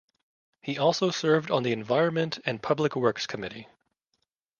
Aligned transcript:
He 0.63 0.79
also 0.79 1.11
served 1.11 1.51
on 1.51 1.61
the 1.61 1.71
Environment 1.73 2.39
and 2.43 2.59
Public 2.63 2.95
Works 2.95 3.27
Committee. 3.27 3.67